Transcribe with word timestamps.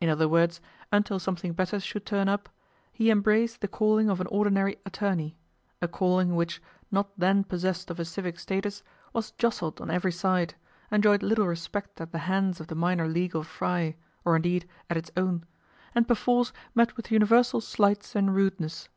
In 0.00 0.08
other 0.08 0.28
words, 0.28 0.60
until 0.92 1.18
something 1.18 1.52
better 1.52 1.80
should 1.80 2.06
turn 2.06 2.28
up, 2.28 2.48
he 2.92 3.10
embraced 3.10 3.60
the 3.60 3.66
calling 3.66 4.08
of 4.08 4.20
an 4.20 4.28
ordinary 4.28 4.76
attorney 4.86 5.36
a 5.82 5.88
calling 5.88 6.36
which, 6.36 6.62
not 6.92 7.08
then 7.18 7.42
possessed 7.42 7.90
of 7.90 7.98
a 7.98 8.04
civic 8.04 8.38
status, 8.38 8.84
was 9.12 9.32
jostled 9.32 9.80
on 9.80 9.88
very 9.88 10.12
side, 10.12 10.54
enjoyed 10.92 11.24
little 11.24 11.48
respect 11.48 12.00
at 12.00 12.12
the 12.12 12.18
hands 12.30 12.60
of 12.60 12.68
the 12.68 12.76
minor 12.76 13.08
legal 13.08 13.42
fry 13.42 13.96
(or, 14.24 14.36
indeed, 14.36 14.68
at 14.88 14.96
its 14.96 15.10
own), 15.16 15.44
and 15.96 16.06
perforce 16.06 16.52
met 16.76 16.96
with 16.96 17.10
universal 17.10 17.60
slights 17.60 18.14
and 18.14 18.36
rudeness. 18.36 18.88